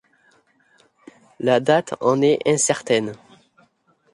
[1.39, 3.11] La date en est incertaine.